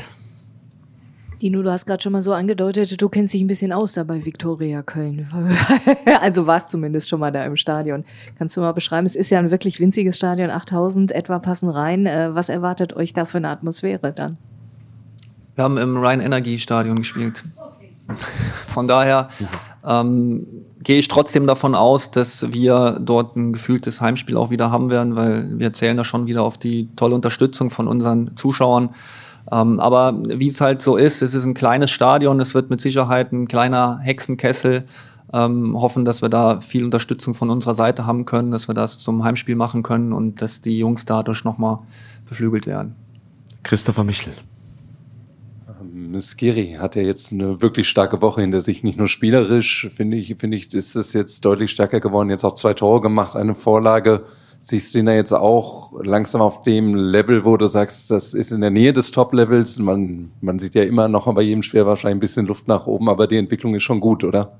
Dino, 1.45 1.61
du 1.61 1.71
hast 1.71 1.85
gerade 1.85 2.01
schon 2.01 2.11
mal 2.11 2.23
so 2.23 2.33
angedeutet, 2.33 2.99
du 2.99 3.07
kennst 3.07 3.31
dich 3.31 3.41
ein 3.41 3.45
bisschen 3.45 3.71
aus 3.71 3.93
da 3.93 4.03
bei 4.03 4.25
Viktoria 4.25 4.81
Köln. 4.81 5.27
also 6.19 6.47
warst 6.47 6.71
zumindest 6.71 7.07
schon 7.07 7.19
mal 7.19 7.31
da 7.31 7.45
im 7.45 7.55
Stadion. 7.55 8.03
Kannst 8.39 8.57
du 8.57 8.61
mal 8.61 8.71
beschreiben, 8.71 9.05
es 9.05 9.15
ist 9.15 9.29
ja 9.29 9.37
ein 9.37 9.51
wirklich 9.51 9.79
winziges 9.79 10.15
Stadion, 10.15 10.49
8000 10.49 11.11
etwa 11.11 11.37
passen 11.37 11.69
rein. 11.69 12.07
Äh, 12.07 12.33
was 12.33 12.49
erwartet 12.49 12.95
euch 12.95 13.13
da 13.13 13.25
für 13.25 13.37
eine 13.37 13.49
Atmosphäre 13.49 14.11
dann? 14.11 14.39
Wir 15.53 15.65
haben 15.65 15.77
im 15.77 15.97
Rhein 15.97 16.19
Energy 16.19 16.57
Stadion 16.57 16.95
gespielt. 16.95 17.43
Von 18.67 18.87
daher 18.87 19.27
ähm, 19.85 20.47
gehe 20.83 20.97
ich 20.97 21.09
trotzdem 21.09 21.45
davon 21.45 21.75
aus, 21.75 22.09
dass 22.09 22.53
wir 22.53 22.97
dort 22.99 23.35
ein 23.35 23.53
gefühltes 23.53 24.01
Heimspiel 24.01 24.35
auch 24.35 24.49
wieder 24.49 24.71
haben 24.71 24.89
werden, 24.89 25.15
weil 25.15 25.59
wir 25.59 25.73
zählen 25.73 25.95
da 25.95 26.03
schon 26.03 26.25
wieder 26.25 26.41
auf 26.41 26.57
die 26.57 26.89
tolle 26.95 27.13
Unterstützung 27.13 27.69
von 27.69 27.87
unseren 27.87 28.35
Zuschauern. 28.35 28.89
Ähm, 29.51 29.79
aber 29.79 30.19
wie 30.23 30.47
es 30.47 30.61
halt 30.61 30.81
so 30.81 30.97
ist, 30.97 31.21
es 31.21 31.33
ist 31.33 31.45
ein 31.45 31.53
kleines 31.53 31.91
Stadion, 31.91 32.39
es 32.39 32.55
wird 32.55 32.69
mit 32.69 32.81
Sicherheit 32.81 33.31
ein 33.31 33.47
kleiner 33.47 33.99
Hexenkessel. 33.99 34.85
Ähm, 35.33 35.79
hoffen, 35.79 36.05
dass 36.05 36.21
wir 36.21 36.29
da 36.29 36.61
viel 36.61 36.85
Unterstützung 36.85 37.33
von 37.33 37.49
unserer 37.49 37.73
Seite 37.73 38.05
haben 38.05 38.25
können, 38.25 38.51
dass 38.51 38.69
wir 38.69 38.75
das 38.75 38.99
zum 38.99 39.23
Heimspiel 39.23 39.55
machen 39.55 39.83
können 39.83 40.13
und 40.13 40.41
dass 40.41 40.61
die 40.61 40.77
Jungs 40.77 41.03
dadurch 41.05 41.43
nochmal 41.43 41.79
beflügelt 42.29 42.67
werden. 42.67 42.95
Christopher 43.63 44.03
Michel. 44.03 44.33
Ähm, 45.67 46.21
Skiri 46.21 46.77
hat 46.79 46.95
ja 46.95 47.01
jetzt 47.01 47.33
eine 47.33 47.61
wirklich 47.61 47.89
starke 47.89 48.21
Woche 48.21 48.41
hinter 48.41 48.61
sich, 48.61 48.83
nicht 48.83 48.97
nur 48.97 49.07
spielerisch, 49.07 49.89
finde 49.93 50.17
ich, 50.17 50.35
finde 50.37 50.57
ich, 50.57 50.73
ist 50.73 50.95
es 50.95 51.13
jetzt 51.13 51.43
deutlich 51.43 51.71
stärker 51.71 51.99
geworden, 51.99 52.29
jetzt 52.29 52.45
auch 52.45 52.53
zwei 52.53 52.73
Tore 52.73 53.01
gemacht, 53.01 53.35
eine 53.35 53.55
Vorlage. 53.55 54.23
Siehst 54.67 54.95
du 54.95 54.97
ihn 54.97 55.05
da 55.05 55.13
jetzt 55.13 55.31
auch 55.31 55.93
langsam 56.01 56.41
auf 56.41 56.63
dem 56.63 56.95
Level, 56.95 57.45
wo 57.45 57.55
du 57.55 57.67
sagst, 57.67 58.09
das 58.09 58.33
ist 58.33 58.51
in 58.51 58.61
der 58.61 58.71
Nähe 58.71 58.93
des 58.93 59.11
Top-Levels? 59.11 59.77
Man, 59.77 60.31
man 60.41 60.57
sieht 60.57 60.73
ja 60.73 60.81
immer 60.81 61.07
noch 61.07 61.31
bei 61.35 61.43
jedem 61.43 61.61
schwer 61.61 61.85
wahrscheinlich 61.85 62.17
ein 62.17 62.19
bisschen 62.19 62.47
Luft 62.47 62.67
nach 62.67 62.87
oben, 62.87 63.07
aber 63.07 63.27
die 63.27 63.37
Entwicklung 63.37 63.75
ist 63.75 63.83
schon 63.83 63.99
gut, 63.99 64.23
oder? 64.23 64.57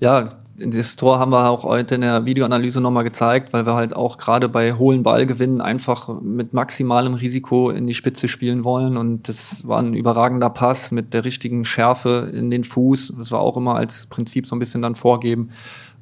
Ja, 0.00 0.30
das 0.56 0.96
Tor 0.96 1.18
haben 1.18 1.30
wir 1.30 1.50
auch 1.50 1.64
heute 1.64 1.96
in 1.96 2.00
der 2.00 2.24
Videoanalyse 2.24 2.80
nochmal 2.80 3.04
gezeigt, 3.04 3.52
weil 3.52 3.66
wir 3.66 3.74
halt 3.74 3.94
auch 3.94 4.16
gerade 4.16 4.48
bei 4.48 4.72
hohen 4.72 5.02
Ballgewinnen 5.02 5.60
einfach 5.60 6.22
mit 6.22 6.54
maximalem 6.54 7.12
Risiko 7.12 7.68
in 7.68 7.86
die 7.86 7.92
Spitze 7.92 8.28
spielen 8.28 8.64
wollen. 8.64 8.96
Und 8.96 9.28
das 9.28 9.68
war 9.68 9.80
ein 9.80 9.92
überragender 9.92 10.48
Pass 10.48 10.90
mit 10.90 11.12
der 11.12 11.26
richtigen 11.26 11.66
Schärfe 11.66 12.30
in 12.32 12.50
den 12.50 12.64
Fuß. 12.64 13.12
Das 13.18 13.30
war 13.30 13.40
auch 13.40 13.58
immer 13.58 13.74
als 13.74 14.06
Prinzip 14.06 14.46
so 14.46 14.56
ein 14.56 14.58
bisschen 14.58 14.80
dann 14.80 14.94
vorgeben. 14.94 15.50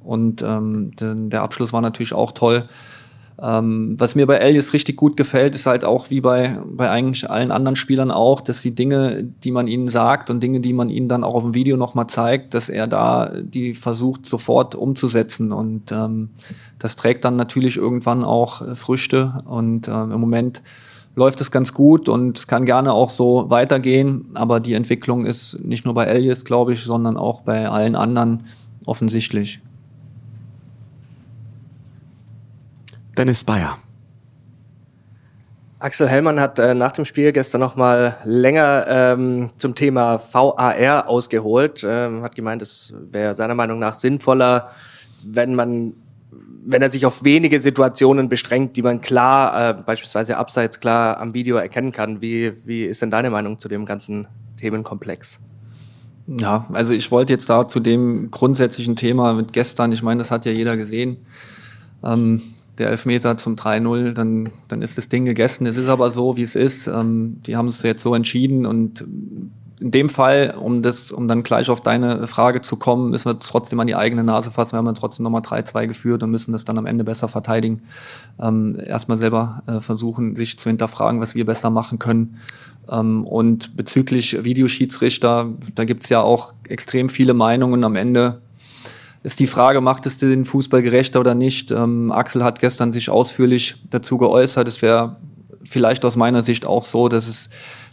Und 0.04 0.42
ähm, 0.42 0.92
der 0.98 1.42
Abschluss 1.42 1.72
war 1.72 1.80
natürlich 1.80 2.12
auch 2.12 2.32
toll. 2.32 2.64
Ähm, 3.40 3.96
was 3.98 4.14
mir 4.14 4.26
bei 4.26 4.36
Elias 4.36 4.72
richtig 4.72 4.96
gut 4.96 5.16
gefällt, 5.16 5.56
ist 5.56 5.66
halt 5.66 5.84
auch 5.84 6.10
wie 6.10 6.20
bei, 6.20 6.58
bei 6.64 6.90
eigentlich 6.90 7.28
allen 7.28 7.50
anderen 7.50 7.74
Spielern 7.74 8.12
auch, 8.12 8.40
dass 8.40 8.62
die 8.62 8.74
Dinge, 8.74 9.24
die 9.24 9.50
man 9.50 9.66
ihnen 9.66 9.88
sagt 9.88 10.30
und 10.30 10.40
Dinge, 10.40 10.60
die 10.60 10.72
man 10.72 10.90
ihnen 10.90 11.08
dann 11.08 11.24
auch 11.24 11.34
auf 11.34 11.42
dem 11.42 11.54
Video 11.54 11.76
nochmal 11.76 12.06
zeigt, 12.06 12.54
dass 12.54 12.68
er 12.68 12.86
da 12.86 13.32
die 13.42 13.74
versucht 13.74 14.26
sofort 14.26 14.76
umzusetzen. 14.76 15.50
Und 15.50 15.90
ähm, 15.90 16.30
das 16.78 16.94
trägt 16.94 17.24
dann 17.24 17.34
natürlich 17.34 17.76
irgendwann 17.76 18.22
auch 18.22 18.62
äh, 18.62 18.76
Früchte. 18.76 19.42
Und 19.46 19.88
ähm, 19.88 20.12
im 20.12 20.20
Moment 20.20 20.62
läuft 21.16 21.40
es 21.40 21.50
ganz 21.50 21.74
gut 21.74 22.08
und 22.08 22.38
es 22.38 22.46
kann 22.46 22.64
gerne 22.64 22.92
auch 22.92 23.10
so 23.10 23.46
weitergehen. 23.48 24.26
Aber 24.34 24.60
die 24.60 24.74
Entwicklung 24.74 25.26
ist 25.26 25.64
nicht 25.64 25.84
nur 25.84 25.94
bei 25.94 26.04
Elias, 26.04 26.44
glaube 26.44 26.74
ich, 26.74 26.84
sondern 26.84 27.16
auch 27.16 27.40
bei 27.40 27.68
allen 27.68 27.96
anderen 27.96 28.44
offensichtlich. 28.84 29.60
Dennis 33.16 33.44
Bayer. 33.44 33.78
Axel 35.82 36.08
Hellmann 36.08 36.38
hat 36.38 36.60
äh, 36.60 36.74
nach 36.74 36.92
dem 36.92 37.04
Spiel 37.04 37.32
gestern 37.32 37.60
noch 37.60 37.74
mal 37.74 38.16
länger 38.24 38.86
ähm, 38.88 39.48
zum 39.58 39.74
Thema 39.74 40.20
VAR 40.32 41.08
ausgeholt. 41.08 41.84
Ähm, 41.84 42.22
hat 42.22 42.36
gemeint, 42.36 42.62
es 42.62 42.94
wäre 43.10 43.34
seiner 43.34 43.56
Meinung 43.56 43.80
nach 43.80 43.94
sinnvoller, 43.94 44.70
wenn 45.24 45.56
man, 45.56 45.94
wenn 46.64 46.82
er 46.82 46.88
sich 46.88 47.04
auf 47.04 47.24
wenige 47.24 47.58
Situationen 47.58 48.28
beschränkt, 48.28 48.76
die 48.76 48.82
man 48.82 49.00
klar, 49.00 49.70
äh, 49.70 49.74
beispielsweise 49.74 50.36
abseits 50.36 50.78
klar 50.78 51.18
am 51.18 51.34
Video 51.34 51.56
erkennen 51.56 51.90
kann. 51.90 52.20
Wie, 52.20 52.52
wie 52.64 52.84
ist 52.84 53.02
denn 53.02 53.10
deine 53.10 53.30
Meinung 53.30 53.58
zu 53.58 53.68
dem 53.68 53.84
ganzen 53.84 54.28
Themenkomplex? 54.58 55.40
Ja, 56.28 56.66
also 56.72 56.94
ich 56.94 57.10
wollte 57.10 57.32
jetzt 57.32 57.50
da 57.50 57.66
zu 57.66 57.80
dem 57.80 58.30
grundsätzlichen 58.30 58.94
Thema 58.94 59.32
mit 59.32 59.52
gestern, 59.52 59.90
ich 59.90 60.04
meine, 60.04 60.18
das 60.18 60.30
hat 60.30 60.44
ja 60.44 60.52
jeder 60.52 60.76
gesehen. 60.76 61.26
Ähm, 62.04 62.54
der 62.82 62.90
Elfmeter 62.90 63.36
zum 63.36 63.54
3-0, 63.54 64.12
dann, 64.12 64.50
dann 64.68 64.82
ist 64.82 64.98
das 64.98 65.08
Ding 65.08 65.24
gegessen. 65.24 65.66
Es 65.66 65.76
ist 65.76 65.88
aber 65.88 66.10
so, 66.10 66.36
wie 66.36 66.42
es 66.42 66.56
ist. 66.56 66.88
Ähm, 66.88 67.40
die 67.46 67.56
haben 67.56 67.68
es 67.68 67.82
jetzt 67.82 68.02
so 68.02 68.14
entschieden 68.14 68.66
und 68.66 69.04
in 69.80 69.90
dem 69.90 70.08
Fall, 70.08 70.54
um 70.60 70.80
das, 70.80 71.10
um 71.10 71.26
dann 71.26 71.42
gleich 71.42 71.68
auf 71.68 71.80
deine 71.80 72.28
Frage 72.28 72.60
zu 72.60 72.76
kommen, 72.76 73.10
müssen 73.10 73.28
wir 73.28 73.38
trotzdem 73.40 73.80
an 73.80 73.88
die 73.88 73.96
eigene 73.96 74.22
Nase 74.22 74.52
fassen. 74.52 74.72
Wir 74.72 74.78
haben 74.78 74.86
dann 74.86 74.94
trotzdem 74.94 75.24
nochmal 75.24 75.42
3-2 75.42 75.88
geführt 75.88 76.22
und 76.22 76.30
müssen 76.30 76.52
das 76.52 76.64
dann 76.64 76.78
am 76.78 76.86
Ende 76.86 77.02
besser 77.02 77.26
verteidigen. 77.26 77.82
Ähm, 78.40 78.78
erstmal 78.78 79.18
selber 79.18 79.62
äh, 79.66 79.80
versuchen, 79.80 80.36
sich 80.36 80.56
zu 80.56 80.68
hinterfragen, 80.68 81.20
was 81.20 81.34
wir 81.34 81.44
besser 81.44 81.70
machen 81.70 81.98
können. 81.98 82.36
Ähm, 82.88 83.26
und 83.26 83.76
bezüglich 83.76 84.44
Videoschiedsrichter, 84.44 85.50
da 85.74 85.84
gibt's 85.84 86.08
ja 86.08 86.20
auch 86.20 86.54
extrem 86.68 87.08
viele 87.08 87.34
Meinungen. 87.34 87.82
Am 87.82 87.96
Ende 87.96 88.41
ist 89.22 89.40
die 89.40 89.46
Frage, 89.46 89.80
macht 89.80 90.06
es 90.06 90.16
den 90.16 90.44
Fußball 90.44 90.82
gerechter 90.82 91.20
oder 91.20 91.34
nicht? 91.34 91.70
Ähm, 91.70 92.10
Axel 92.10 92.42
hat 92.42 92.60
gestern 92.60 92.90
sich 92.90 93.08
ausführlich 93.08 93.76
dazu 93.90 94.18
geäußert. 94.18 94.66
Es 94.66 94.82
wäre 94.82 95.16
vielleicht 95.64 96.04
aus 96.04 96.16
meiner 96.16 96.42
Sicht 96.42 96.66
auch 96.66 96.84
so, 96.84 97.08
dass 97.08 97.28
es 97.28 97.48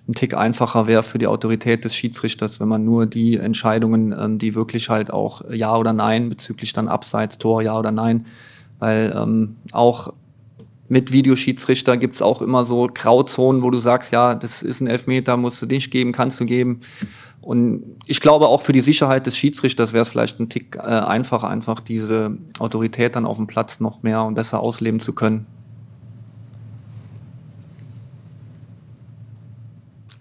ein 0.07 0.15
Tick 0.15 0.35
einfacher 0.35 0.87
wäre 0.87 1.03
für 1.03 1.19
die 1.19 1.27
Autorität 1.27 1.85
des 1.85 1.95
Schiedsrichters, 1.95 2.59
wenn 2.59 2.67
man 2.67 2.83
nur 2.83 3.05
die 3.05 3.37
Entscheidungen, 3.37 4.15
ähm, 4.17 4.37
die 4.39 4.55
wirklich 4.55 4.89
halt 4.89 5.13
auch 5.13 5.41
Ja 5.51 5.77
oder 5.77 5.93
Nein 5.93 6.29
bezüglich 6.29 6.73
dann 6.73 6.87
Abseits, 6.87 7.37
Tor, 7.37 7.61
Ja 7.61 7.77
oder 7.77 7.91
Nein, 7.91 8.25
weil 8.79 9.13
ähm, 9.15 9.57
auch 9.71 10.13
mit 10.89 11.11
Videoschiedsrichter 11.11 11.97
gibt's 11.97 12.21
auch 12.21 12.41
immer 12.41 12.65
so 12.65 12.89
Grauzonen, 12.91 13.63
wo 13.63 13.69
du 13.69 13.77
sagst, 13.77 14.11
ja, 14.11 14.35
das 14.35 14.63
ist 14.63 14.81
ein 14.81 14.87
Elfmeter, 14.87 15.37
musst 15.37 15.61
du 15.61 15.67
nicht 15.67 15.91
geben, 15.91 16.11
kannst 16.11 16.39
du 16.39 16.45
geben. 16.45 16.81
Und 17.41 17.95
ich 18.05 18.19
glaube, 18.19 18.47
auch 18.47 18.61
für 18.61 18.73
die 18.73 18.81
Sicherheit 18.81 19.25
des 19.25 19.37
Schiedsrichters 19.37 19.93
wäre 19.93 20.01
es 20.01 20.09
vielleicht 20.09 20.39
ein 20.39 20.49
Tick 20.49 20.75
äh, 20.75 20.81
einfacher, 20.81 21.47
einfach 21.47 21.79
diese 21.79 22.37
Autorität 22.57 23.15
dann 23.15 23.25
auf 23.25 23.37
dem 23.37 23.47
Platz 23.47 23.79
noch 23.79 24.03
mehr 24.03 24.23
und 24.23 24.33
besser 24.33 24.59
ausleben 24.59 24.99
zu 24.99 25.13
können. 25.13 25.45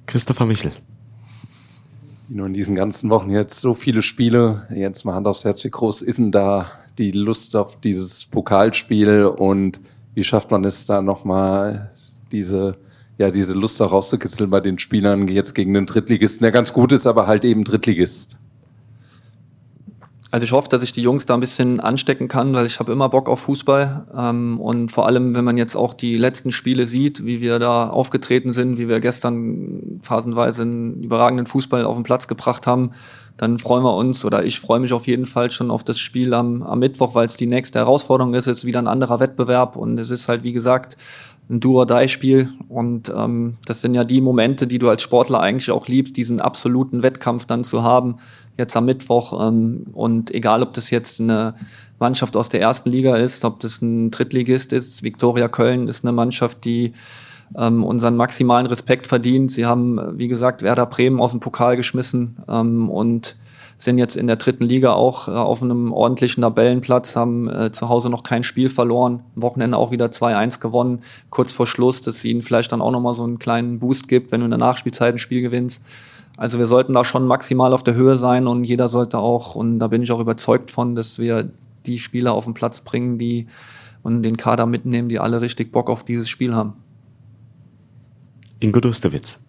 Christopher 0.07 0.47
Michel. 0.47 0.73
Nur 2.29 2.47
in 2.47 2.55
diesen 2.55 2.75
ganzen 2.75 3.11
Wochen 3.11 3.31
jetzt 3.31 3.61
so 3.61 3.75
viele 3.75 4.03
Spiele. 4.03 4.67
Jetzt 4.75 5.05
mal 5.05 5.15
Hand 5.15 5.27
aufs 5.27 5.45
Herz, 5.45 5.65
wie 5.65 5.71
groß 5.71 6.03
ist 6.03 6.19
denn 6.19 6.31
da 6.31 6.71
die 6.99 7.11
Lust 7.11 7.57
auf 7.57 7.81
dieses 7.81 8.27
Pokalspiel 8.27 9.25
und 9.25 9.81
wie 10.19 10.25
schafft 10.25 10.51
man 10.51 10.65
es 10.65 10.85
da 10.85 11.01
nochmal 11.01 11.93
diese 12.33 12.77
ja, 13.19 13.31
diese 13.31 13.53
Lust 13.53 13.81
auch 13.81 13.93
rauszukitzeln 13.93 14.51
bei 14.51 14.61
den 14.61 14.81
Spielern 14.81 15.29
jetzt 15.29 15.55
gegen 15.55 15.75
den 15.75 15.87
Drittligisten, 15.87 16.43
der 16.43 16.51
ganz 16.51 16.73
gut 16.73 16.93
ist, 16.93 17.07
aber 17.07 17.29
halt 17.29 17.45
eben 17.45 17.63
Drittligist. 17.63 18.37
Also 20.31 20.45
ich 20.45 20.53
hoffe, 20.53 20.69
dass 20.69 20.83
ich 20.83 20.93
die 20.93 21.01
Jungs 21.01 21.25
da 21.25 21.35
ein 21.35 21.41
bisschen 21.41 21.81
anstecken 21.81 22.29
kann, 22.29 22.53
weil 22.53 22.67
ich 22.67 22.81
habe 22.81 22.93
immer 22.93 23.09
Bock 23.09 23.31
auf 23.31 23.41
Fußball. 23.41 24.07
Ähm, 24.15 24.61
und 24.61 24.91
vor 24.91 25.07
allem, 25.07 25.35
wenn 25.35 25.45
man 25.45 25.57
jetzt 25.57 25.75
auch 25.75 25.95
die 25.95 26.19
letzten 26.19 26.53
Spiele 26.53 26.87
sieht, 26.87 27.25
wie 27.25 27.41
wir 27.41 27.59
da 27.59 27.89
aufgetreten 27.89 28.53
sind, 28.53 28.77
wie 28.77 28.89
wir 28.89 29.01
gestern 29.01 30.01
phasenweise 30.03 30.63
einen 30.63 31.03
überragenden 31.03 31.47
Fußball 31.47 31.85
auf 31.85 31.97
den 31.97 32.03
Platz 32.03 32.29
gebracht 32.29 32.67
haben, 32.67 32.91
dann 33.39 33.59
freuen 33.59 33.85
wir 33.85 33.95
uns 33.95 34.25
oder 34.25 34.45
ich 34.45 34.61
freue 34.61 34.81
mich 34.81 34.93
auf 34.93 35.07
jeden 35.07 35.25
Fall 35.25 35.51
schon 35.51 35.71
auf 35.71 35.85
das 35.85 35.99
Spiel 35.99 36.35
am, 36.35 36.63
am 36.63 36.81
Mittwoch, 36.81 37.15
weil 37.15 37.25
es 37.25 37.37
die 37.37 37.47
nächste 37.47 37.79
Herausforderung 37.79 38.35
ist. 38.35 38.49
Es 38.49 38.59
ist 38.59 38.65
wieder 38.65 38.81
ein 38.81 38.89
anderer 38.89 39.21
Wettbewerb 39.21 39.77
und 39.77 39.97
es 39.97 40.11
ist 40.11 40.29
halt, 40.29 40.43
wie 40.43 40.53
gesagt, 40.53 40.97
ein 41.50 41.61
Do-or-Die-Spiel. 41.61 42.50
Und 42.69 43.12
ähm, 43.14 43.57
das 43.64 43.81
sind 43.81 43.95
ja 43.95 44.05
die 44.05 44.21
Momente, 44.21 44.67
die 44.67 44.78
du 44.78 44.88
als 44.88 45.02
Sportler 45.02 45.40
eigentlich 45.40 45.71
auch 45.71 45.88
liebst, 45.88 46.17
diesen 46.17 46.40
absoluten 46.40 47.02
Wettkampf 47.02 47.47
dann 47.47 47.64
zu 47.64 47.83
haben, 47.83 48.17
jetzt 48.57 48.76
am 48.76 48.85
Mittwoch. 48.85 49.49
Ähm, 49.49 49.87
und 49.93 50.35
egal, 50.35 50.62
ob 50.62 50.75
das 50.75 50.90
jetzt 50.90 51.21
eine 51.21 51.55
Mannschaft 51.99 52.37
aus 52.37 52.49
der 52.49 52.61
ersten 52.61 52.90
Liga 52.90 53.17
ist, 53.17 53.45
ob 53.45 53.61
das 53.61 53.83
ein 53.83 54.11
Drittligist 54.11 54.73
ist, 54.73 55.02
Viktoria 55.02 55.49
Köln 55.49 55.88
ist 55.88 56.05
eine 56.05 56.12
Mannschaft, 56.12 56.64
die 56.64 56.93
ähm, 57.57 57.83
unseren 57.83 58.17
maximalen 58.17 58.67
Respekt 58.67 59.07
verdient. 59.07 59.50
Sie 59.50 59.67
haben, 59.67 60.19
wie 60.19 60.28
gesagt, 60.28 60.62
Werder 60.62 60.87
Bremen 60.87 61.21
aus 61.21 61.31
dem 61.31 61.40
Pokal 61.40 61.76
geschmissen 61.76 62.37
ähm, 62.49 62.90
und 62.90 63.37
sind 63.79 63.99
jetzt 63.99 64.17
in 64.17 64.27
der 64.27 64.37
dritten 64.37 64.65
Liga 64.65 64.93
auch 64.93 65.29
äh, 65.29 65.31
auf 65.31 65.63
einem 65.63 65.93
ordentlichen 65.93 66.43
Tabellenplatz, 66.43 67.15
haben 67.17 67.49
äh, 67.49 67.73
zu 67.73 67.89
Hause 67.89 68.11
noch 68.11 68.25
kein 68.25 68.43
Spiel 68.43 68.69
verloren, 68.69 69.23
am 69.37 69.43
Wochenende 69.43 69.79
auch 69.79 69.93
wieder 69.93 70.07
2-1 70.07 70.61
gewonnen, 70.61 71.03
kurz 71.31 71.53
vor 71.53 71.67
Schluss, 71.67 72.01
dass 72.01 72.25
ihnen 72.25 72.43
vielleicht 72.43 72.73
dann 72.73 72.83
auch 72.83 72.91
nochmal 72.91 73.15
so 73.15 73.23
einen 73.23 73.39
kleinen 73.39 73.79
Boost 73.79 74.09
gibt, 74.09 74.33
wenn 74.33 74.41
du 74.41 74.47
in 74.47 74.51
der 74.51 74.59
Nachspielzeit 74.59 75.15
ein 75.15 75.19
Spiel 75.19 75.41
gewinnst. 75.41 75.83
Also 76.37 76.59
wir 76.59 76.67
sollten 76.67 76.93
da 76.93 77.05
schon 77.05 77.27
maximal 77.27 77.73
auf 77.73 77.83
der 77.83 77.95
Höhe 77.95 78.17
sein 78.17 78.47
und 78.47 78.65
jeder 78.65 78.89
sollte 78.89 79.19
auch, 79.19 79.55
und 79.55 79.79
da 79.79 79.89
bin 79.89 80.03
ich 80.03 80.13
auch 80.13 80.21
überzeugt 80.21 80.71
von, 80.71 80.95
dass 80.95 81.19
wir 81.19 81.51
die 81.87 81.99
Spieler 81.99 82.35
auf 82.35 82.45
den 82.45 82.55
Platz 82.55 82.81
bringen, 82.81 83.19
die 83.19 83.47
und 84.03 84.23
den 84.23 84.37
Kader 84.37 84.67
mitnehmen, 84.67 85.09
die 85.09 85.19
alle 85.19 85.41
richtig 85.41 85.73
Bock 85.73 85.91
auf 85.91 86.05
dieses 86.05 86.29
Spiel 86.29 86.55
haben. 86.55 86.75
Ingo 88.61 88.81
Dustewitz. 88.81 89.48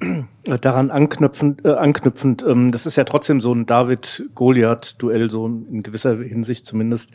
Äh, 0.00 0.58
daran 0.58 0.90
anknüpfend, 0.90 1.64
äh, 1.64 1.72
anknüpfend 1.72 2.44
ähm, 2.46 2.70
das 2.70 2.86
ist 2.86 2.96
ja 2.96 3.04
trotzdem 3.04 3.40
so 3.40 3.54
ein 3.54 3.66
David-Goliath-Duell, 3.66 5.30
so 5.30 5.46
in 5.46 5.82
gewisser 5.82 6.16
Hinsicht 6.16 6.66
zumindest. 6.66 7.12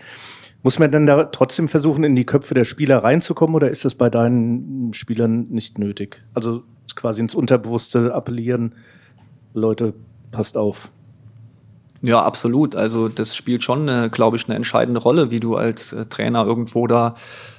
Muss 0.64 0.80
man 0.80 0.92
denn 0.92 1.06
da 1.06 1.26
trotzdem 1.26 1.68
versuchen, 1.68 2.04
in 2.04 2.16
die 2.16 2.26
Köpfe 2.26 2.54
der 2.54 2.66
Spieler 2.66 3.04
reinzukommen 3.04 3.56
oder 3.56 3.70
ist 3.70 3.86
das 3.86 3.96
bei 3.96 4.10
deinen 4.10 4.94
Spielern 4.94 5.48
nicht 5.50 5.78
nötig? 5.78 6.24
Also 6.34 6.64
quasi 6.96 7.22
ins 7.22 7.36
Unterbewusste 7.36 8.14
appellieren, 8.14 8.76
Leute, 9.54 9.94
passt 10.32 10.58
auf. 10.58 10.92
Ja, 12.02 12.24
absolut. 12.24 12.76
Also 12.76 13.10
das 13.10 13.36
spielt 13.36 13.64
schon, 13.64 14.10
glaube 14.12 14.38
ich, 14.38 14.46
eine 14.48 14.56
entscheidende 14.56 15.02
Rolle, 15.02 15.32
wie 15.32 15.42
du 15.42 15.56
als 15.56 15.92
äh, 15.92 16.06
Trainer 16.06 16.46
irgendwo 16.46 16.88
da 16.88 17.16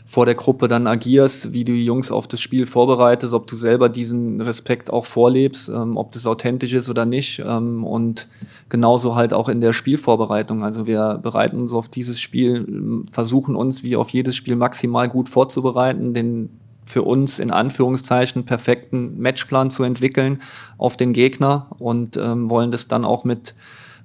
vor 0.07 0.27
der 0.27 0.35
Gruppe 0.35 0.67
dann 0.67 0.89
agierst, 0.89 1.53
wie 1.53 1.63
du 1.63 1.73
die 1.73 1.85
Jungs 1.85 2.11
auf 2.11 2.27
das 2.27 2.41
Spiel 2.41 2.67
vorbereitest, 2.67 3.33
ob 3.33 3.47
du 3.47 3.55
selber 3.55 3.89
diesen 3.89 4.41
Respekt 4.41 4.93
auch 4.93 5.05
vorlebst, 5.05 5.69
ähm, 5.69 5.97
ob 5.97 6.11
das 6.11 6.27
authentisch 6.27 6.73
ist 6.73 6.89
oder 6.89 7.07
nicht. 7.07 7.41
Ähm, 7.47 7.85
und 7.85 8.27
genauso 8.71 9.15
halt 9.15 9.33
auch 9.33 9.49
in 9.49 9.61
der 9.61 9.73
Spielvorbereitung. 9.73 10.65
Also 10.65 10.87
wir 10.87 11.21
bereiten 11.23 11.61
uns 11.61 11.73
auf 11.73 11.89
dieses 11.89 12.19
Spiel, 12.19 13.05
versuchen 13.13 13.55
uns 13.55 13.85
wie 13.85 13.95
auf 13.95 14.09
jedes 14.11 14.35
Spiel 14.35 14.57
maximal 14.57 15.09
gut 15.09 15.29
vorzubereiten, 15.29 16.13
den 16.13 16.59
für 16.91 17.03
uns 17.03 17.39
in 17.39 17.53
Anführungszeichen 17.53 18.45
perfekten 18.45 19.17
Matchplan 19.19 19.71
zu 19.71 19.85
entwickeln 19.85 20.41
auf 20.77 20.97
den 20.97 21.13
Gegner 21.13 21.69
und 21.79 22.17
ähm, 22.17 22.51
wollen 22.51 22.73
das 22.73 22.89
dann 22.89 23.05
auch 23.05 23.23
mit, 23.23 23.55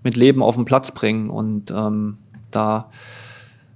mit 0.05 0.15
Leben 0.15 0.41
auf 0.41 0.55
den 0.55 0.63
Platz 0.63 0.91
bringen. 0.91 1.29
Und 1.29 1.71
ähm, 1.71 2.17
da 2.51 2.89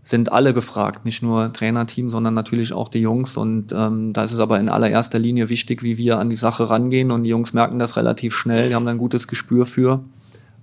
sind 0.04 0.32
alle 0.32 0.54
gefragt, 0.54 1.06
nicht 1.06 1.22
nur 1.22 1.52
Trainerteam, 1.52 2.10
sondern 2.10 2.34
natürlich 2.34 2.72
auch 2.72 2.88
die 2.88 3.00
Jungs. 3.00 3.36
Und 3.36 3.74
ähm, 3.74 4.14
da 4.14 4.24
ist 4.24 4.32
es 4.32 4.40
aber 4.40 4.60
in 4.60 4.70
allererster 4.70 5.20
Linie 5.20 5.50
wichtig, 5.50 5.84
wie 5.84 5.98
wir 5.98 6.18
an 6.18 6.30
die 6.30 6.36
Sache 6.36 6.70
rangehen. 6.70 7.12
Und 7.12 7.24
die 7.24 7.30
Jungs 7.30 7.54
merken 7.54 7.80
das 7.80 7.98
relativ 7.98 8.34
schnell, 8.34 8.70
die 8.70 8.76
haben 8.76 8.86
da 8.86 8.92
ein 8.92 8.98
gutes 8.98 9.28
Gespür 9.28 9.66
für. 9.66 10.04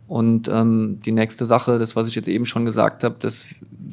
Und 0.09 0.49
ähm, 0.49 1.01
die 1.05 1.13
nächste 1.13 1.47
Sache, 1.47 1.79
das, 1.79 1.97
was 1.97 2.07
ich 2.09 2.15
jetzt 2.15 2.29
eben 2.29 2.45
schon 2.45 2.65
gesagt 2.65 3.03
habe, 3.03 3.17
dass, 3.19 3.47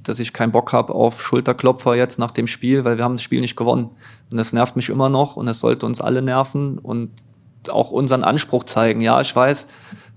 dass 0.04 0.20
ich 0.20 0.32
keinen 0.32 0.52
Bock 0.52 0.72
habe 0.72 0.94
auf 0.94 1.22
Schulterklopfer 1.22 1.96
jetzt 1.96 2.20
nach 2.20 2.32
dem 2.32 2.46
Spiel, 2.46 2.84
weil 2.84 2.98
wir 2.98 3.04
haben 3.04 3.16
das 3.16 3.24
Spiel 3.24 3.42
nicht 3.42 3.56
gewonnen. 3.56 3.90
Und 4.30 4.38
das 4.38 4.54
nervt 4.54 4.76
mich 4.76 4.90
immer 4.90 5.10
noch 5.10 5.38
und 5.38 5.48
es 5.48 5.60
sollte 5.60 5.86
uns 5.86 6.02
alle 6.02 6.22
nerven 6.22 6.78
und 6.78 7.10
auch 7.70 7.92
unseren 7.92 8.24
Anspruch 8.24 8.64
zeigen. 8.66 9.02
Ja, 9.02 9.22
ich 9.22 9.36
weiß, 9.36 9.68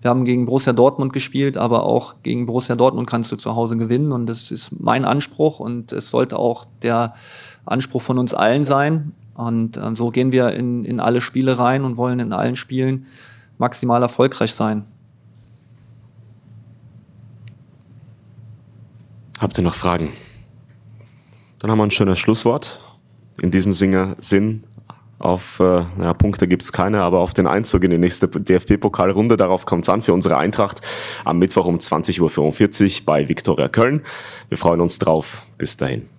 wir 0.06 0.10
haben 0.10 0.25
gegen 0.25 0.46
Borussia 0.46 0.72
Dortmund 0.72 1.12
gespielt, 1.12 1.56
aber 1.56 1.82
auch 1.82 2.22
gegen 2.22 2.46
Borussia 2.46 2.76
Dortmund 2.76 3.10
kannst 3.10 3.32
du 3.32 3.36
zu 3.36 3.56
Hause 3.56 3.76
gewinnen 3.76 4.12
und 4.12 4.26
das 4.26 4.52
ist 4.52 4.78
mein 4.78 5.04
Anspruch 5.04 5.58
und 5.58 5.90
es 5.90 6.10
sollte 6.10 6.38
auch 6.38 6.64
der 6.82 7.14
Anspruch 7.64 8.02
von 8.02 8.16
uns 8.16 8.32
allen 8.32 8.62
sein. 8.62 9.14
Und 9.34 9.76
äh, 9.76 9.96
so 9.96 10.10
gehen 10.10 10.30
wir 10.30 10.52
in, 10.52 10.84
in 10.84 11.00
alle 11.00 11.20
Spiele 11.20 11.58
rein 11.58 11.82
und 11.82 11.96
wollen 11.96 12.20
in 12.20 12.32
allen 12.32 12.54
Spielen 12.54 13.06
maximal 13.58 14.00
erfolgreich 14.00 14.54
sein. 14.54 14.84
Habt 19.40 19.58
ihr 19.58 19.64
noch 19.64 19.75
Fragen? 19.75 20.12
Dann 21.58 21.68
haben 21.68 21.78
wir 21.78 21.84
ein 21.84 21.90
schönes 21.90 22.20
Schlusswort. 22.20 22.80
In 23.42 23.50
diesem 23.50 23.72
Sinne, 23.72 24.14
Sinn, 24.20 24.62
auf 25.18 25.61
äh, 25.61 25.85
ja, 26.00 26.14
Punkte 26.14 26.46
gibt's 26.46 26.73
keine, 26.73 27.02
aber 27.02 27.20
auf 27.20 27.35
den 27.35 27.46
Einzug 27.46 27.85
in 27.85 27.90
die 27.90 27.99
nächste 27.99 28.28
DFB-Pokalrunde, 28.28 29.37
darauf 29.37 29.66
kommt's 29.66 29.88
an 29.88 30.02
für 30.02 30.12
unsere 30.12 30.37
Eintracht 30.37 30.80
am 31.25 31.38
Mittwoch 31.38 31.66
um 31.66 31.78
20.45 31.78 33.00
Uhr 33.00 33.06
bei 33.06 33.28
Viktoria 33.28 33.68
Köln. 33.68 34.02
Wir 34.49 34.58
freuen 34.58 34.80
uns 34.80 34.99
drauf. 34.99 35.42
Bis 35.58 35.76
dahin. 35.76 36.15